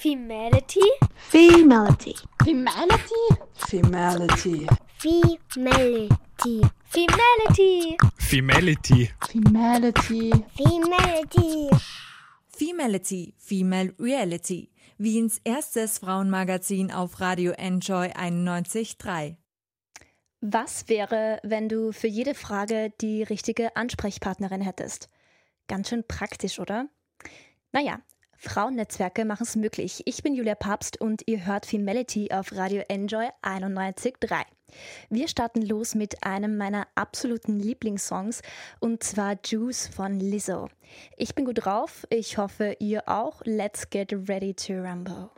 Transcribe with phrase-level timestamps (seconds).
[0.00, 0.80] Femality.
[1.28, 2.14] Femality.
[2.44, 3.20] Femality.
[3.56, 4.68] Femality.
[4.96, 6.08] Femality.
[6.38, 6.68] Femality.
[6.86, 7.98] Femality.
[9.28, 10.30] Femality.
[10.54, 11.70] Femality.
[12.48, 19.34] Femality, Female Reality, Wiens erstes Frauenmagazin auf Radio Enjoy 91.3.
[20.40, 25.10] Was wäre, wenn du für jede Frage die richtige Ansprechpartnerin hättest?
[25.66, 26.86] Ganz schön praktisch, oder?
[27.72, 28.00] Naja,
[28.38, 30.02] Frauennetzwerke machen es möglich.
[30.04, 34.42] Ich bin Julia Papst und ihr hört Femality auf Radio Enjoy 91.3.
[35.10, 38.42] Wir starten los mit einem meiner absoluten Lieblingssongs
[38.78, 40.68] und zwar Juice von Lizzo.
[41.16, 43.42] Ich bin gut drauf, ich hoffe ihr auch.
[43.44, 45.30] Let's get ready to rumble.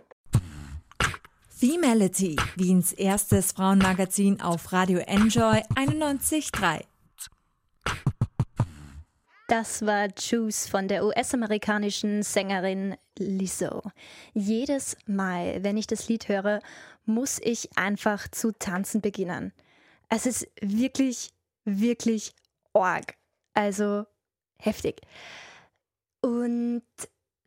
[1.49, 6.90] Femality, Wiens erstes Frauenmagazin auf Radio Enjoy 91.3.
[9.51, 13.83] Das war Juice von der US-amerikanischen Sängerin Lizzo.
[14.33, 16.61] Jedes Mal, wenn ich das Lied höre,
[17.05, 19.53] muss ich einfach zu tanzen beginnen.
[20.09, 21.33] Es ist wirklich,
[21.65, 22.33] wirklich
[22.75, 23.17] org.
[23.53, 24.07] Also
[24.57, 25.01] heftig.
[26.21, 26.85] Und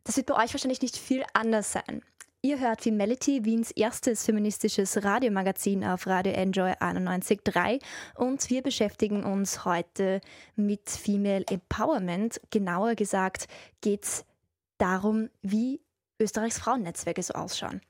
[0.04, 2.02] das wird bei euch wahrscheinlich nicht viel anders sein.
[2.44, 7.80] Ihr hört Femality, Wiens erstes feministisches Radiomagazin auf Radio Enjoy 91.3
[8.16, 10.20] und wir beschäftigen uns heute
[10.54, 12.42] mit Female Empowerment.
[12.50, 13.46] Genauer gesagt
[13.80, 14.26] geht es
[14.76, 15.80] darum, wie
[16.20, 17.80] Österreichs Frauennetzwerke so ausschauen.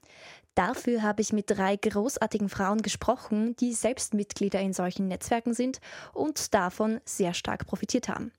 [0.54, 5.80] Dafür habe ich mit drei großartigen Frauen gesprochen, die selbst Mitglieder in solchen Netzwerken sind
[6.12, 8.30] und davon sehr stark profitiert haben.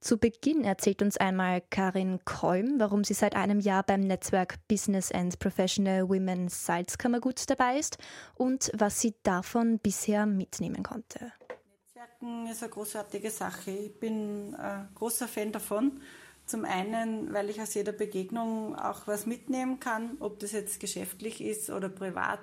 [0.00, 5.10] Zu Beginn erzählt uns einmal Karin Kolm, warum sie seit einem Jahr beim Netzwerk Business
[5.10, 7.98] and Professional Women Salzkammergut dabei ist
[8.36, 11.32] und was sie davon bisher mitnehmen konnte.
[11.48, 13.72] Netzwerken ist eine großartige Sache.
[13.72, 16.00] Ich bin ein großer Fan davon.
[16.46, 21.42] Zum einen, weil ich aus jeder Begegnung auch was mitnehmen kann, ob das jetzt geschäftlich
[21.42, 22.40] ist oder privat,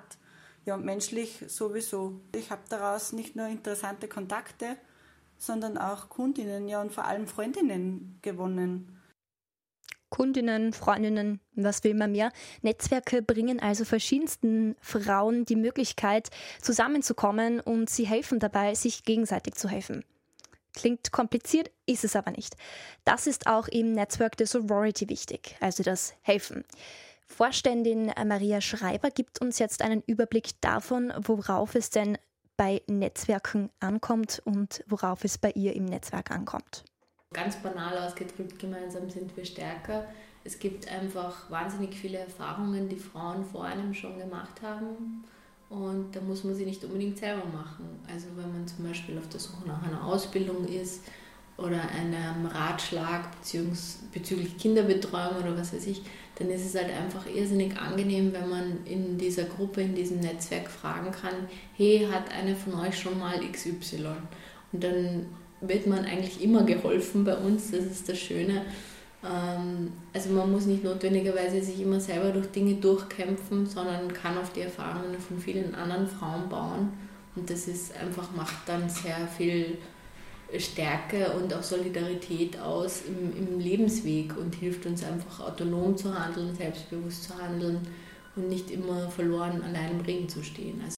[0.64, 2.20] ja, menschlich sowieso.
[2.34, 4.76] Ich habe daraus nicht nur interessante Kontakte,
[5.38, 8.96] sondern auch Kundinnen, ja und vor allem Freundinnen gewonnen.
[10.08, 12.32] Kundinnen, Freundinnen, was will man mehr?
[12.62, 16.30] Netzwerke bringen also verschiedensten Frauen die Möglichkeit,
[16.62, 20.04] zusammenzukommen und sie helfen dabei, sich gegenseitig zu helfen.
[20.74, 22.54] Klingt kompliziert, ist es aber nicht.
[23.04, 26.64] Das ist auch im Netzwerk der Sorority wichtig, also das Helfen.
[27.26, 32.18] Vorständin Maria Schreiber gibt uns jetzt einen Überblick davon, worauf es denn
[32.56, 36.84] bei Netzwerken ankommt und worauf es bei ihr im Netzwerk ankommt.
[37.32, 40.06] Ganz banal ausgedrückt, gemeinsam sind wir stärker.
[40.44, 45.24] Es gibt einfach wahnsinnig viele Erfahrungen, die Frauen vor einem schon gemacht haben.
[45.68, 48.00] Und da muss man sie nicht unbedingt selber machen.
[48.08, 51.02] Also wenn man zum Beispiel auf der Suche nach einer Ausbildung ist
[51.56, 53.28] oder einem Ratschlag
[54.12, 56.02] bezüglich Kinderbetreuung oder was weiß ich,
[56.38, 60.70] dann ist es halt einfach irrsinnig angenehm, wenn man in dieser Gruppe, in diesem Netzwerk
[60.70, 61.34] fragen kann,
[61.76, 64.06] hey, hat eine von euch schon mal XY?
[64.72, 65.26] Und dann
[65.62, 68.62] wird man eigentlich immer geholfen bei uns, das ist das Schöne.
[69.24, 74.52] Ähm, also man muss nicht notwendigerweise sich immer selber durch Dinge durchkämpfen, sondern kann auf
[74.52, 76.92] die Erfahrungen von vielen anderen Frauen bauen.
[77.34, 79.78] Und das ist einfach, macht dann sehr viel
[80.58, 86.54] Stärke und auch Solidarität aus im, im, Lebensweg und hilft uns einfach autonom zu handeln,
[86.54, 87.86] selbstbewusst zu handeln
[88.36, 90.80] und nicht immer verloren allein im Regen zu stehen.
[90.84, 90.96] Also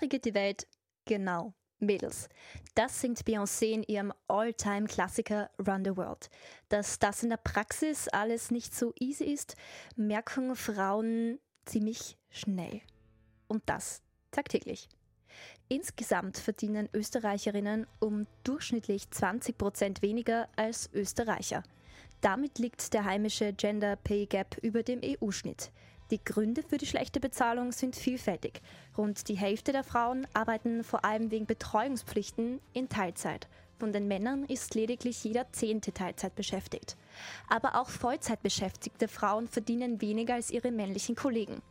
[0.00, 0.66] regiert die Welt?
[1.04, 1.54] Genau.
[1.80, 2.28] Mädels.
[2.74, 6.30] Das singt Beyoncé in ihrem All-Time-Klassiker Run the World.
[6.68, 9.56] Dass das in der Praxis alles nicht so easy ist,
[9.96, 12.80] merken Frauen ziemlich schnell.
[13.48, 14.88] Und das tagtäglich.
[15.68, 21.62] Insgesamt verdienen Österreicherinnen um durchschnittlich 20 Prozent weniger als Österreicher.
[22.20, 25.70] Damit liegt der heimische Gender Pay Gap über dem EU-Schnitt.
[26.10, 28.60] Die Gründe für die schlechte Bezahlung sind vielfältig.
[28.96, 33.48] Rund die Hälfte der Frauen arbeiten vor allem wegen Betreuungspflichten in Teilzeit.
[33.78, 36.96] Von den Männern ist lediglich jeder zehnte Teilzeit beschäftigt.
[37.48, 41.62] Aber auch Vollzeitbeschäftigte Frauen verdienen weniger als ihre männlichen Kollegen.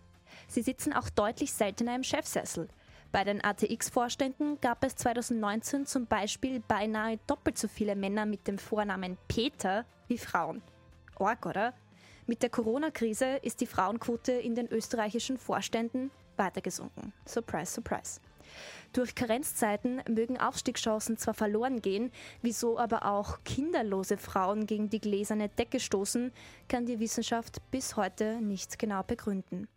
[0.48, 2.68] Sie sitzen auch deutlich seltener im Chefsessel.
[3.14, 8.58] Bei den ATX-Vorständen gab es 2019 zum Beispiel beinahe doppelt so viele Männer mit dem
[8.58, 10.64] Vornamen Peter wie Frauen.
[11.20, 11.76] Org, oder?
[12.26, 17.14] Mit der Corona-Krise ist die Frauenquote in den österreichischen Vorständen weiter gesunken.
[17.28, 18.20] Surprise, surprise.
[18.94, 22.12] Durch Karenzzeiten mögen Aufstiegschancen zwar verloren gehen,
[22.42, 26.32] wieso aber auch kinderlose Frauen gegen die gläserne Decke stoßen,
[26.68, 29.68] kann die Wissenschaft bis heute nicht genau begründen.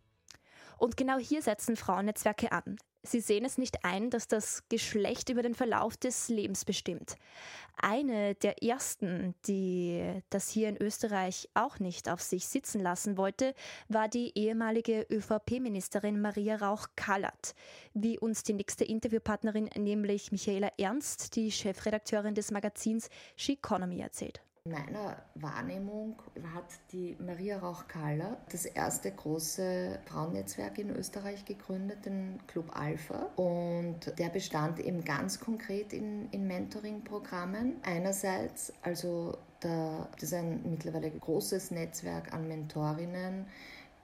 [0.79, 2.79] Und genau hier setzen Frauennetzwerke an.
[3.06, 7.17] Sie sehen es nicht ein, dass das Geschlecht über den Verlauf des Lebens bestimmt.
[7.79, 13.55] Eine der ersten, die das hier in Österreich auch nicht auf sich sitzen lassen wollte,
[13.88, 17.55] war die ehemalige ÖVP-Ministerin Maria Rauch-Kallert.
[17.93, 24.46] Wie uns die nächste Interviewpartnerin, nämlich Michaela Ernst, die Chefredakteurin des Magazins She Economy, erzählt.
[24.67, 26.17] In meiner Wahrnehmung
[26.53, 33.31] hat die Maria Rauch-Kahler das erste große Frauennetzwerk in Österreich gegründet, den Club Alpha.
[33.37, 37.77] Und der bestand eben ganz konkret in, in Mentoring-Programmen.
[37.85, 43.47] Einerseits, also da, das ist ein mittlerweile großes Netzwerk an Mentorinnen,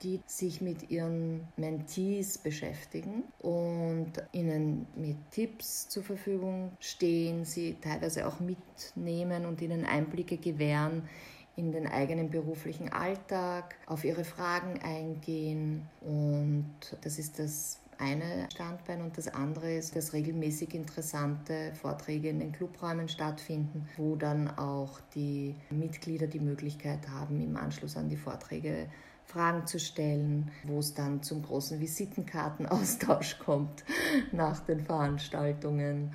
[0.02, 8.26] die sich mit ihren Mentees beschäftigen und ihnen mit Tipps zur Verfügung stehen, sie teilweise
[8.26, 11.08] auch mitnehmen und ihnen Einblicke gewähren
[11.54, 15.86] in den eigenen beruflichen Alltag, auf ihre Fragen eingehen.
[16.00, 19.02] Und das ist das eine Standbein.
[19.02, 25.00] Und das andere ist, dass regelmäßig interessante Vorträge in den Clubräumen stattfinden, wo dann auch
[25.14, 28.88] die Mitglieder die Möglichkeit haben, im Anschluss an die Vorträge
[29.26, 33.84] Fragen zu stellen, wo es dann zum großen Visitenkartenaustausch kommt
[34.32, 36.12] nach den Veranstaltungen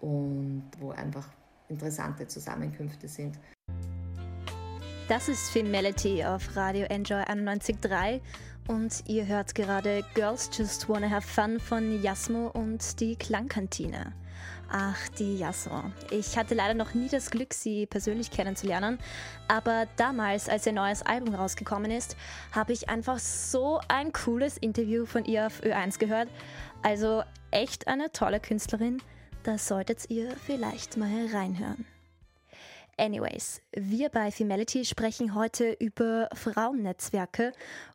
[0.00, 1.28] und wo einfach
[1.68, 3.38] interessante Zusammenkünfte sind.
[5.08, 8.20] Das ist Femality auf Radio Enjoy 91.3
[8.68, 14.14] und ihr hört gerade Girls Just Wanna Have Fun von Jasmo und die Klangkantine.
[14.70, 15.92] Ach, die Jasmo.
[16.10, 18.98] Ich hatte leider noch nie das Glück, sie persönlich kennenzulernen,
[19.46, 22.16] aber damals, als ihr neues Album rausgekommen ist,
[22.52, 26.28] habe ich einfach so ein cooles Interview von ihr auf Ö1 gehört.
[26.82, 29.00] Also echt eine tolle Künstlerin,
[29.44, 31.86] da solltet ihr vielleicht mal reinhören.
[32.96, 37.52] Anyways, wir bei Femality sprechen heute über Frauennetzwerke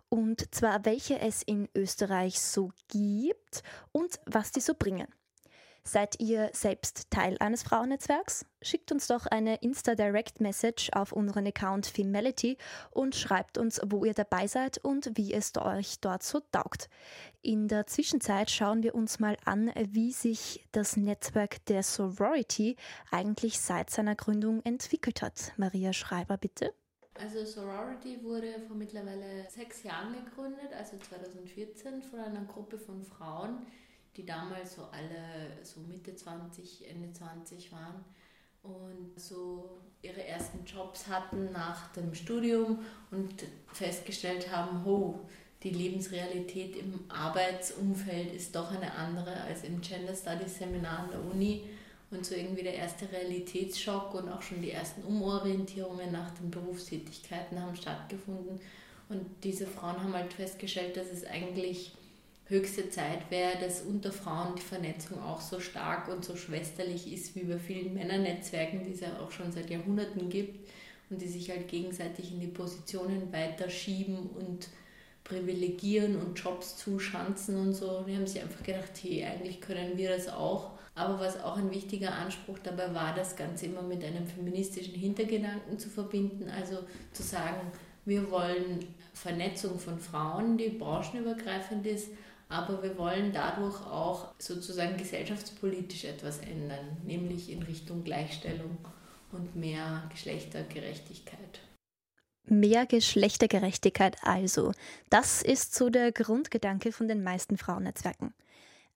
[0.09, 5.07] und zwar welche es in Österreich so gibt und was die so bringen.
[5.84, 8.46] Seid ihr selbst Teil eines Frauennetzwerks?
[8.62, 12.58] Schickt uns doch eine Insta-Direct-Message auf unseren Account Femality
[12.92, 16.90] und schreibt uns, wo ihr dabei seid und wie es euch dort so taugt.
[17.42, 22.76] In der Zwischenzeit schauen wir uns mal an, wie sich das Netzwerk der Sorority
[23.12, 25.54] eigentlich seit seiner Gründung entwickelt hat.
[25.58, 26.74] Maria Schreiber, bitte.
[27.16, 33.66] Also Sorority wurde vor mittlerweile sechs Jahren gegründet, also 2014 von einer Gruppe von Frauen,
[34.19, 38.04] die damals so alle so Mitte 20, Ende 20 waren
[38.63, 42.80] und so ihre ersten Jobs hatten nach dem Studium
[43.12, 45.21] und festgestellt haben, ho,
[45.63, 51.24] die Lebensrealität im Arbeitsumfeld ist doch eine andere als im Gender Studies Seminar an der
[51.24, 51.63] Uni.
[52.12, 57.62] Und so irgendwie der erste Realitätsschock und auch schon die ersten Umorientierungen nach den Berufstätigkeiten
[57.62, 58.60] haben stattgefunden.
[59.10, 61.94] Und diese Frauen haben halt festgestellt, dass es eigentlich
[62.50, 67.36] höchste Zeit wäre, dass unter Frauen die Vernetzung auch so stark und so schwesterlich ist
[67.36, 70.68] wie bei vielen Männernetzwerken, die es ja auch schon seit Jahrhunderten gibt
[71.10, 74.68] und die sich halt gegenseitig in die Positionen weiterschieben und
[75.24, 78.04] privilegieren und Jobs zuschanzen und so.
[78.07, 80.72] Die haben sich einfach gedacht, hey, eigentlich können wir das auch.
[80.95, 85.78] Aber was auch ein wichtiger Anspruch dabei war, das Ganze immer mit einem feministischen Hintergedanken
[85.78, 86.50] zu verbinden.
[86.50, 86.80] Also
[87.13, 87.72] zu sagen,
[88.06, 88.80] wir wollen
[89.13, 92.10] Vernetzung von Frauen, die branchenübergreifend ist,
[92.50, 98.78] aber wir wollen dadurch auch sozusagen gesellschaftspolitisch etwas ändern, nämlich in Richtung Gleichstellung
[99.31, 101.62] und mehr Geschlechtergerechtigkeit.
[102.46, 104.72] Mehr Geschlechtergerechtigkeit also.
[105.12, 108.33] Das ist so der Grundgedanke von den meisten Frauennetzwerken.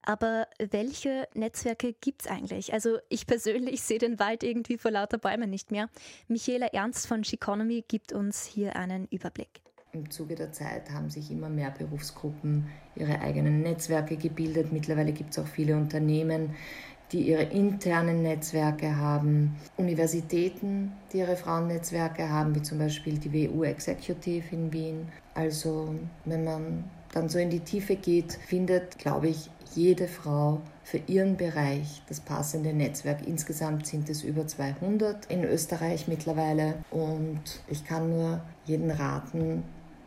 [0.01, 2.74] Aber welche Netzwerke gibt es eigentlich?
[2.74, 5.89] Also ich persönlich sehe den Wald irgendwie vor lauter Bäumen nicht mehr.
[6.27, 9.62] Michaela Ernst von Sheconomy gibt uns hier einen Überblick.
[9.96, 14.74] Im Zuge der Zeit haben sich immer mehr Berufsgruppen ihre eigenen Netzwerke gebildet.
[14.74, 16.56] Mittlerweile gibt es auch viele Unternehmen,
[17.12, 23.64] die ihre internen Netzwerke haben, Universitäten, die ihre Frauennetzwerke haben, wie zum Beispiel die WU
[23.66, 25.10] Executive in Wien.
[25.36, 25.94] Also
[26.26, 31.38] wenn man dann so in die Tiefe geht, findet, glaube ich, jede Frau für ihren
[31.38, 33.28] Bereich das passende Netzwerk.
[33.28, 39.64] Insgesamt sind es über 200 in Österreich mittlerweile und ich kann nur jeden raten,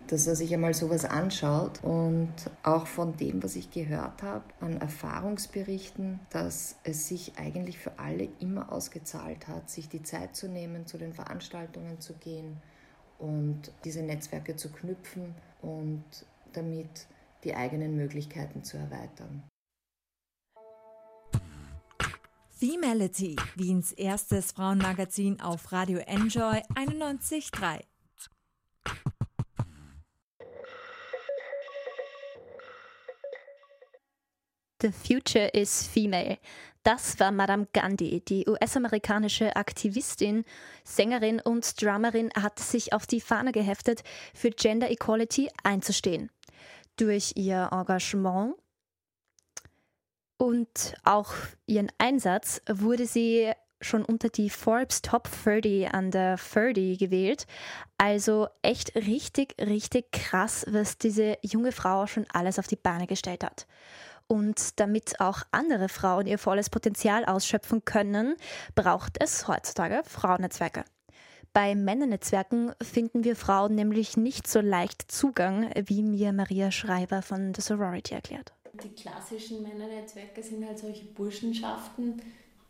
[0.09, 2.33] dass er sich einmal sowas anschaut und
[2.63, 8.29] auch von dem, was ich gehört habe, an Erfahrungsberichten, dass es sich eigentlich für alle
[8.41, 12.57] immer ausgezahlt hat, sich die Zeit zu nehmen, zu den Veranstaltungen zu gehen
[13.19, 16.05] und diese Netzwerke zu knüpfen und
[16.53, 17.07] damit
[17.45, 19.43] die eigenen Möglichkeiten zu erweitern.
[22.51, 27.83] Femality, Wiens erstes Frauenmagazin auf Radio Enjoy 91.3.
[34.87, 36.39] The Future is Female.
[36.85, 40.45] Das war Madame Gandhi, die US-amerikanische Aktivistin,
[40.85, 46.31] Sängerin und Drummerin, hat sich auf die Fahne geheftet, für Gender Equality einzustehen.
[46.95, 48.55] Durch ihr Engagement
[50.37, 51.35] und auch
[51.67, 53.51] ihren Einsatz wurde sie
[53.81, 57.49] schon unter die Forbes Top 30 under 30 gewählt.
[57.99, 63.43] Also echt richtig, richtig krass, was diese junge Frau schon alles auf die Beine gestellt
[63.43, 63.67] hat.
[64.29, 68.35] Und damit auch andere Frauen ihr volles Potenzial ausschöpfen können,
[68.75, 70.85] braucht es heutzutage Frauennetzwerke.
[71.53, 77.55] Bei Männernetzwerken finden wir Frauen nämlich nicht so leicht Zugang, wie mir Maria Schreiber von
[77.55, 78.53] The Sorority erklärt.
[78.83, 82.21] Die klassischen Männernetzwerke sind halt solche Burschenschaften,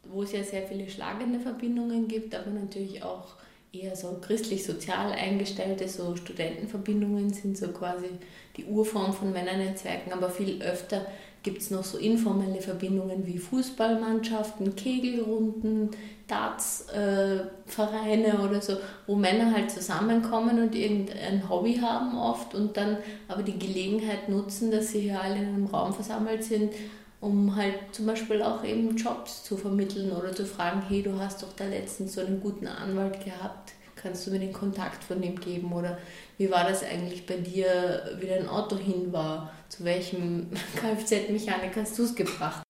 [0.05, 3.35] wo es ja sehr viele schlagende Verbindungen gibt, aber natürlich auch
[3.73, 8.11] eher so christlich-sozial eingestellte, so Studentenverbindungen sind so quasi
[8.57, 11.07] die Urform von Männernetzwerken, aber viel öfter
[11.47, 15.91] gibt es noch so informelle Verbindungen wie Fußballmannschaften, Kegelrunden,
[16.27, 18.77] Dartsvereine äh, oder so,
[19.07, 22.97] wo Männer halt zusammenkommen und irgendein Hobby haben oft und dann
[23.29, 26.73] aber die Gelegenheit nutzen, dass sie hier alle in einem Raum versammelt sind,
[27.21, 31.45] um halt zum Beispiel auch eben Jobs zu vermitteln oder zu fragen, hey, du hast
[31.45, 35.39] doch da letztens so einen guten Anwalt gehabt, kannst du mir den Kontakt von dem
[35.39, 35.97] geben oder
[36.39, 41.99] wie war das eigentlich bei dir, wie dein Auto hin war, zu welchem Kfz-Mechanik hast
[41.99, 42.63] du es gebracht?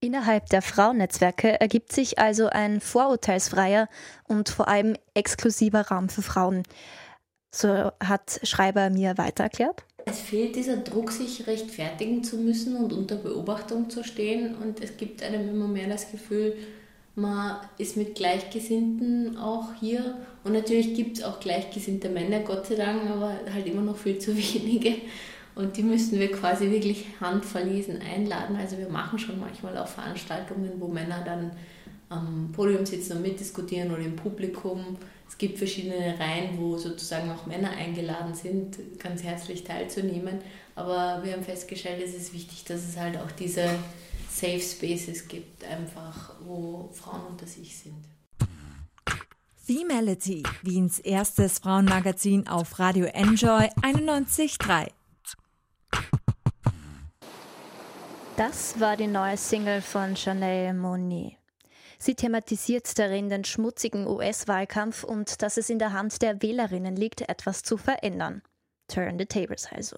[0.00, 3.88] Innerhalb der Frauennetzwerke ergibt sich also ein vorurteilsfreier
[4.24, 6.64] und vor allem exklusiver Raum für Frauen.
[7.54, 9.84] So hat Schreiber mir weiter erklärt.
[10.04, 14.56] Es fehlt dieser Druck, sich rechtfertigen zu müssen und unter Beobachtung zu stehen.
[14.56, 16.56] Und es gibt einem immer mehr das Gefühl,
[17.14, 20.16] man ist mit Gleichgesinnten auch hier.
[20.44, 24.18] Und natürlich gibt es auch gleichgesinnte Männer, Gott sei Dank, aber halt immer noch viel
[24.18, 24.96] zu wenige.
[25.54, 28.56] Und die müssen wir quasi wirklich handverlesen einladen.
[28.56, 31.50] Also wir machen schon manchmal auch Veranstaltungen, wo Männer dann
[32.08, 34.96] am Podium sitzen und mitdiskutieren oder im Publikum.
[35.28, 40.38] Es gibt verschiedene Reihen, wo sozusagen auch Männer eingeladen sind, ganz herzlich teilzunehmen.
[40.74, 43.68] Aber wir haben festgestellt, es ist wichtig, dass es halt auch diese
[44.32, 48.04] Safe Spaces gibt, einfach, wo Frauen unter sich sind.
[49.54, 54.88] Femality, Wiens erstes Frauenmagazin auf Radio Enjoy 91.3.
[58.36, 61.36] Das war die neue Single von Chanel Monet.
[61.98, 67.20] Sie thematisiert darin den schmutzigen US-Wahlkampf und dass es in der Hand der Wählerinnen liegt,
[67.20, 68.42] etwas zu verändern.
[68.88, 69.96] Turn the tables also.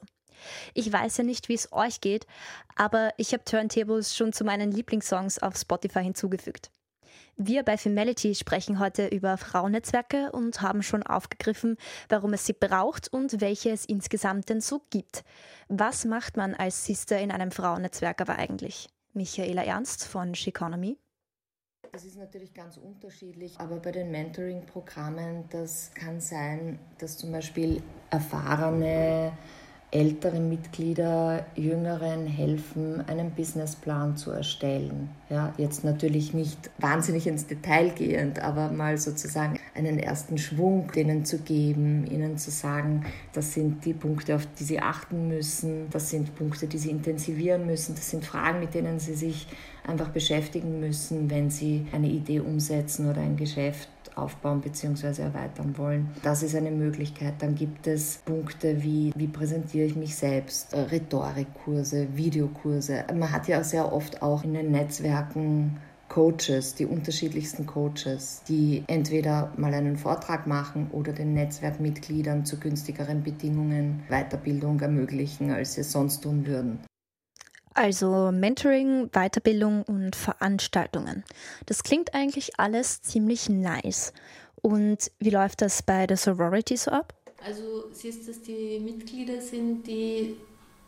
[0.74, 2.26] Ich weiß ja nicht, wie es euch geht,
[2.76, 6.70] aber ich habe Turntables schon zu meinen Lieblingssongs auf Spotify hinzugefügt.
[7.36, 11.76] Wir bei Femality sprechen heute über Frauennetzwerke und haben schon aufgegriffen,
[12.08, 15.24] warum es sie braucht und welche es insgesamt denn so gibt.
[15.68, 18.88] Was macht man als Sister in einem Frauennetzwerk aber eigentlich?
[19.14, 20.96] Michaela Ernst von Sheconomy.
[21.90, 27.82] Das ist natürlich ganz unterschiedlich, aber bei den Mentoring-Programmen, das kann sein, dass zum Beispiel
[28.10, 29.32] erfahrene
[29.94, 35.08] ältere Mitglieder jüngeren helfen, einen Businessplan zu erstellen.
[35.30, 41.24] Ja, jetzt natürlich nicht wahnsinnig ins Detail gehend, aber mal sozusagen einen ersten Schwung denen
[41.24, 46.10] zu geben, ihnen zu sagen, das sind die Punkte, auf die sie achten müssen, das
[46.10, 49.46] sind Punkte, die sie intensivieren müssen, das sind Fragen, mit denen sie sich
[49.86, 55.22] einfach beschäftigen müssen, wenn sie eine Idee umsetzen oder ein Geschäft aufbauen bzw.
[55.22, 56.10] erweitern wollen.
[56.22, 57.34] Das ist eine Möglichkeit.
[57.38, 63.04] Dann gibt es Punkte wie, wie präsentiere ich mich selbst, äh, Rhetorikkurse, Videokurse.
[63.14, 65.78] Man hat ja sehr oft auch in den Netzwerken
[66.08, 73.22] Coaches, die unterschiedlichsten Coaches, die entweder mal einen Vortrag machen oder den Netzwerkmitgliedern zu günstigeren
[73.22, 76.78] Bedingungen Weiterbildung ermöglichen, als sie es sonst tun würden.
[77.74, 81.24] Also Mentoring, Weiterbildung und Veranstaltungen.
[81.66, 84.12] Das klingt eigentlich alles ziemlich nice.
[84.62, 87.12] Und wie läuft das bei der Sorority so ab?
[87.44, 90.36] Also siehst, dass die Mitglieder sind, die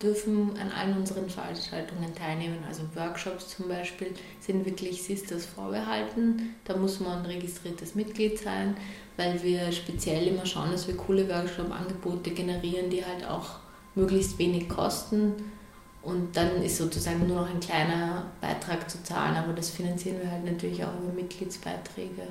[0.00, 2.58] dürfen an allen unseren Veranstaltungen teilnehmen.
[2.68, 6.54] Also Workshops zum Beispiel sind wirklich Sisters vorbehalten.
[6.64, 8.76] Da muss man ein registriertes Mitglied sein,
[9.16, 13.58] weil wir speziell immer schauen, dass wir coole Workshop-Angebote generieren, die halt auch
[13.94, 15.34] möglichst wenig kosten
[16.06, 20.30] und dann ist sozusagen nur noch ein kleiner Beitrag zu zahlen, aber das finanzieren wir
[20.30, 22.28] halt natürlich auch über Mitgliedsbeiträge.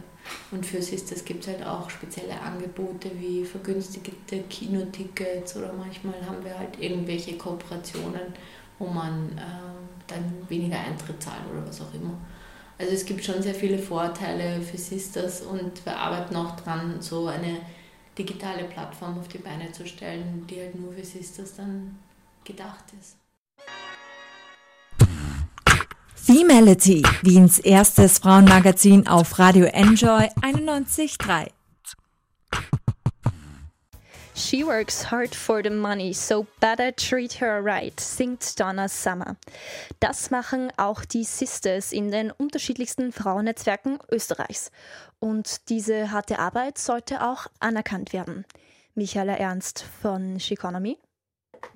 [0.52, 6.42] Und für Sisters gibt es halt auch spezielle Angebote wie vergünstigte Kinotickets oder manchmal haben
[6.46, 8.34] wir halt irgendwelche Kooperationen,
[8.80, 9.42] wo man äh,
[10.08, 12.18] dann weniger Eintritt zahlt oder was auch immer.
[12.78, 17.28] Also es gibt schon sehr viele Vorteile für Sisters und wir arbeiten auch dran, so
[17.28, 17.58] eine
[18.18, 22.00] digitale Plattform auf die Beine zu stellen, die halt nur für Sisters dann
[22.46, 23.25] gedacht ist.
[26.26, 31.52] Femality, Wiens erstes Frauenmagazin auf Radio Enjoy 91.3.
[34.34, 39.36] She works hard for the money, so better treat her right, singt Donna Summer.
[40.00, 44.72] Das machen auch die Sisters in den unterschiedlichsten Frauennetzwerken Österreichs.
[45.20, 48.46] Und diese harte Arbeit sollte auch anerkannt werden.
[48.96, 50.98] Michaela Ernst von Sheconomy.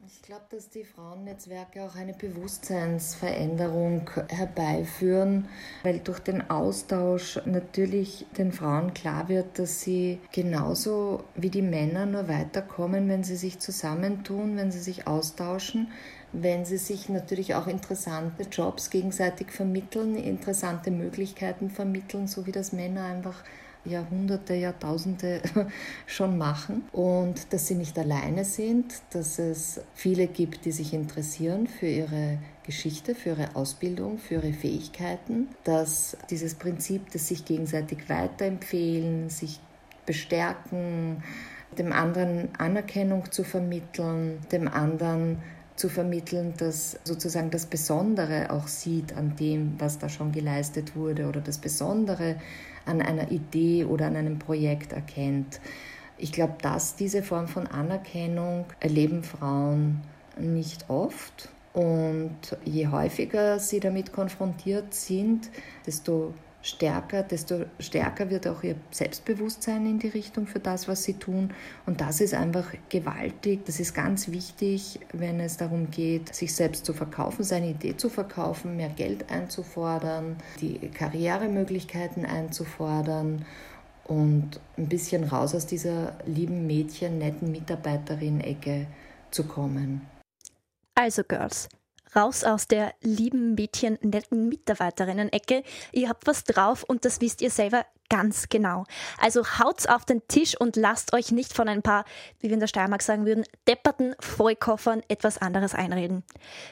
[0.08, 5.48] Ich glaube, dass die Frauennetzwerke auch eine Bewusstseinsveränderung herbeiführen,
[5.84, 12.06] weil durch den Austausch natürlich den Frauen klar wird, dass sie genauso wie die Männer
[12.06, 15.92] nur weiterkommen, wenn sie sich zusammentun, wenn sie sich austauschen,
[16.32, 22.72] wenn sie sich natürlich auch interessante Jobs gegenseitig vermitteln, interessante Möglichkeiten vermitteln, so wie das
[22.72, 23.44] Männer einfach
[23.90, 25.42] Jahrhunderte, Jahrtausende
[26.06, 31.68] schon machen und dass sie nicht alleine sind, dass es viele gibt, die sich interessieren
[31.68, 38.10] für ihre Geschichte, für ihre Ausbildung, für ihre Fähigkeiten, dass dieses Prinzip des sich gegenseitig
[38.10, 39.60] weiterempfehlen, sich
[40.06, 41.24] bestärken,
[41.78, 45.40] dem anderen Anerkennung zu vermitteln, dem anderen
[45.76, 51.28] zu vermitteln, dass sozusagen das Besondere auch sieht an dem, was da schon geleistet wurde
[51.28, 52.36] oder das Besondere
[52.86, 55.60] an einer Idee oder an einem Projekt erkennt.
[56.18, 60.02] Ich glaube, dass diese Form von Anerkennung erleben Frauen
[60.38, 61.50] nicht oft.
[61.74, 65.50] Und je häufiger sie damit konfrontiert sind,
[65.86, 71.14] desto stärker, desto stärker wird auch ihr Selbstbewusstsein in die Richtung für das, was sie
[71.14, 71.54] tun.
[71.86, 73.66] Und das ist einfach gewaltig.
[73.66, 78.10] Das ist ganz wichtig, wenn es darum geht, sich selbst zu verkaufen, seine Idee zu
[78.10, 83.46] verkaufen, mehr Geld einzufordern, die Karrieremöglichkeiten einzufordern
[84.06, 88.88] und ein bisschen raus aus dieser lieben Mädchen, netten Mitarbeiterin-Ecke
[89.32, 90.02] zu kommen.
[90.96, 91.70] Also Girls,
[92.16, 95.64] raus aus der lieben Mädchen, netten Mitarbeiterinnen-Ecke.
[95.92, 98.86] Ihr habt was drauf und das wisst ihr selber ganz genau.
[99.20, 102.06] Also haut's auf den Tisch und lasst euch nicht von ein paar,
[102.40, 106.24] wie wir in der Steiermark sagen würden, depperten Vollkoffern etwas anderes einreden.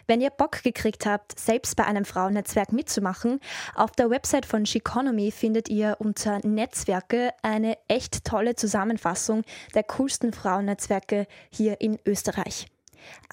[0.07, 3.39] Wenn ihr Bock gekriegt habt, selbst bei einem Frauennetzwerk mitzumachen,
[3.75, 9.43] auf der Website von Sheconomy findet ihr unter Netzwerke eine echt tolle Zusammenfassung
[9.75, 12.65] der coolsten Frauennetzwerke hier in Österreich.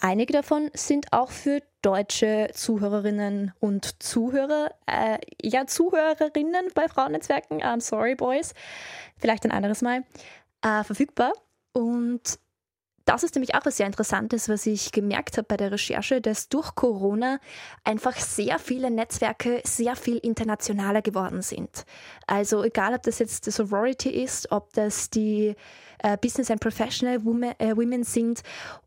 [0.01, 7.81] Einige davon sind auch für deutsche Zuhörerinnen und Zuhörer, äh, ja, Zuhörerinnen bei Frauennetzwerken, I'm
[7.81, 8.55] sorry, Boys,
[9.19, 10.05] vielleicht ein anderes Mal,
[10.63, 11.33] äh, verfügbar.
[11.73, 12.39] Und
[13.05, 16.49] das ist nämlich auch was sehr Interessantes, was ich gemerkt habe bei der Recherche, dass
[16.49, 17.39] durch Corona
[17.85, 21.85] einfach sehr viele Netzwerke sehr viel internationaler geworden sind.
[22.27, 25.55] Also egal, ob das jetzt die Sorority ist, ob das die
[26.03, 28.43] äh, Business and Professional Women, äh, Women sind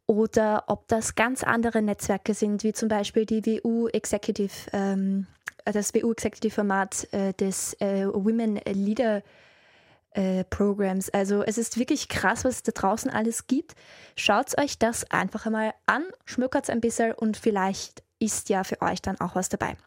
[0.07, 5.27] oder ob das ganz andere Netzwerke sind, wie zum Beispiel die WU Executive, ähm,
[5.65, 9.21] das WU Executive Format äh, des äh, Women Leader
[10.17, 11.09] äh, Programs.
[11.09, 13.75] Also es ist wirklich krass, was es da draußen alles gibt.
[14.15, 19.01] Schaut euch das einfach einmal an, schmückert ein bisschen und vielleicht ist ja für euch
[19.01, 19.77] dann auch was dabei.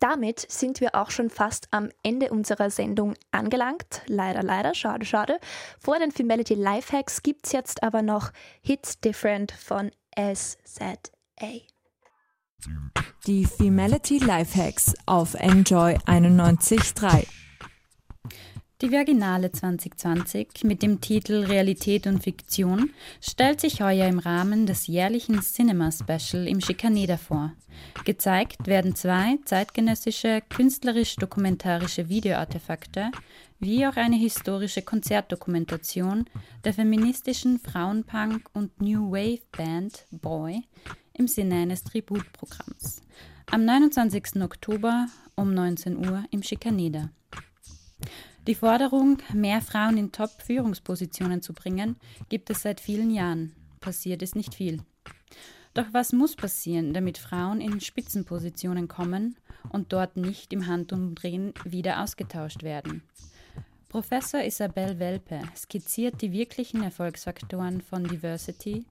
[0.00, 4.02] Damit sind wir auch schon fast am Ende unserer Sendung angelangt.
[4.06, 5.38] Leider, leider, schade, schade.
[5.78, 10.96] Vor den Femality Lifehacks gibt es jetzt aber noch Hits Different von SZA.
[13.28, 17.28] Die Femality Lifehacks auf Enjoy 91.3.
[18.82, 22.90] Die Virginale 2020 mit dem Titel Realität und Fiktion
[23.20, 27.52] stellt sich heuer im Rahmen des jährlichen Cinema Special im Schikaneder vor.
[28.04, 33.12] Gezeigt werden zwei zeitgenössische künstlerisch-dokumentarische Videoartefakte
[33.60, 36.24] wie auch eine historische Konzertdokumentation
[36.64, 40.64] der feministischen Frauenpunk- und New Wave Band Boy
[41.14, 43.00] im Sinne eines Tributprogramms.
[43.48, 44.42] Am 29.
[44.42, 47.10] Oktober um 19 Uhr im Schikaneder.
[48.48, 51.94] Die Forderung, mehr Frauen in Top-Führungspositionen zu bringen,
[52.28, 53.54] gibt es seit vielen Jahren.
[53.80, 54.82] Passiert ist nicht viel.
[55.74, 59.36] Doch was muss passieren, damit Frauen in Spitzenpositionen kommen
[59.68, 63.04] und dort nicht im Handumdrehen wieder ausgetauscht werden?
[63.88, 68.84] Professor Isabel Welpe skizziert die wirklichen Erfolgsfaktoren von Diversity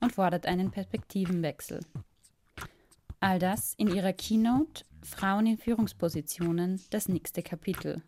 [0.00, 1.80] und fordert einen Perspektivenwechsel.
[3.20, 8.02] All das in ihrer Keynote Frauen in Führungspositionen, das nächste Kapitel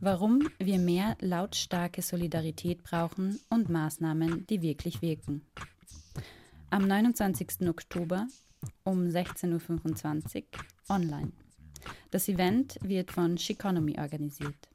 [0.00, 5.42] warum wir mehr lautstarke Solidarität brauchen und Maßnahmen, die wirklich wirken.
[6.70, 7.68] Am 29.
[7.68, 8.26] Oktober
[8.84, 11.32] um 16.25 Uhr online.
[12.10, 14.68] Das Event wird von Sheconomy organisiert.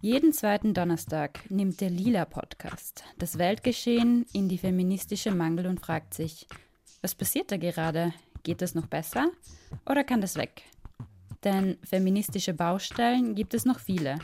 [0.00, 6.14] Jeden zweiten Donnerstag nimmt der Lila Podcast das Weltgeschehen in die feministische Mangel und fragt
[6.14, 6.46] sich,
[7.00, 8.12] was passiert da gerade?
[8.42, 9.30] Geht das noch besser
[9.84, 10.62] oder kann das weg?
[11.46, 14.18] Denn feministische Baustellen gibt es noch viele.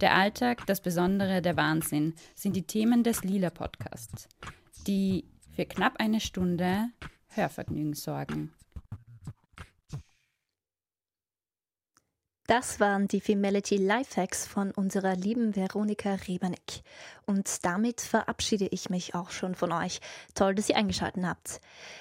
[0.00, 4.28] Der Alltag, das Besondere, der Wahnsinn sind die Themen des Lila Podcasts,
[4.86, 6.90] die für knapp eine Stunde
[7.30, 8.52] Hörvergnügen sorgen.
[12.46, 16.82] Das waren die Femality Lifehacks von unserer lieben Veronika Rebernick.
[17.26, 20.00] Und damit verabschiede ich mich auch schon von euch.
[20.34, 21.60] Toll, dass ihr eingeschaltet habt.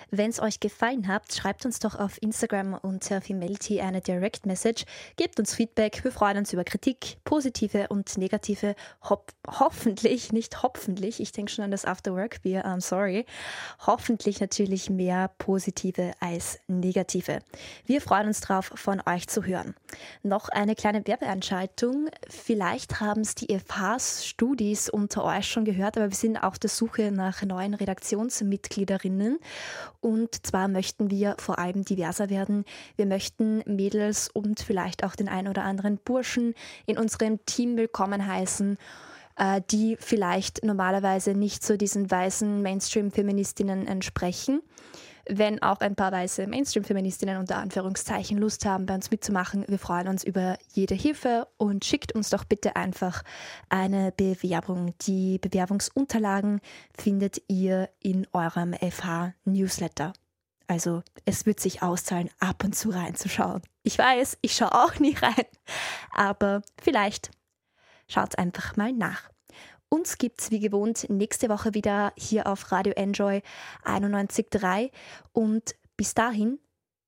[0.10, 4.86] Wenn es euch gefallen hat, schreibt uns doch auf Instagram unter Femality eine Direct Message.
[5.16, 6.04] Gebt uns Feedback.
[6.04, 8.76] Wir freuen uns über Kritik, positive und negative.
[9.10, 13.26] Ho hoffentlich, nicht hoffentlich, ich denke schon an das Afterwork-Bier, I'm sorry.
[13.86, 17.40] Hoffentlich natürlich mehr positive als negative.
[17.86, 19.76] Wir freuen uns drauf, von euch zu hören
[20.24, 22.10] noch eine kleine Werbeanschaltung.
[22.28, 26.72] Vielleicht haben es die FHs Studis unter euch schon gehört, aber wir sind auf der
[26.72, 29.38] Suche nach neuen Redaktionsmitgliederinnen.
[30.02, 32.66] Und zwar möchten wir vor allem diverser werden.
[32.96, 36.56] Wir möchten Mädels und vielleicht auch den ein oder anderen Burschen
[36.88, 38.78] in unserem Team willkommen heißen
[39.38, 44.62] äh, die vielleicht normalerweise nicht zu diesen weißen Mainstream-Feministinnen entsprechen
[45.28, 49.66] wenn auch ein paar weiße Mainstream-Feministinnen unter Anführungszeichen Lust haben, bei uns mitzumachen.
[49.68, 53.24] Wir freuen uns über jede Hilfe und schickt uns doch bitte einfach
[53.70, 54.94] eine Bewerbung.
[55.02, 56.60] Die Bewerbungsunterlagen
[56.98, 60.14] findet ihr in eurem FH-Newsletter.
[60.68, 63.62] Also es wird sich auszahlen, ab und zu reinzuschauen.
[63.84, 65.46] Ich weiß, ich schaue auch nie rein,
[66.12, 67.32] aber vielleicht
[68.08, 69.33] schaut einfach mal nach.
[69.94, 73.44] Uns gibt es wie gewohnt nächste Woche wieder hier auf Radio Enjoy
[73.84, 74.90] 91.3
[75.34, 76.58] und bis dahin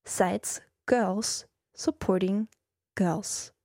[0.04, 2.46] seid Girls supporting
[2.94, 3.55] Girls.